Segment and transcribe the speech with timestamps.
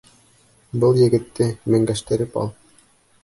[0.83, 2.51] Был егетте меңгәштереп ал.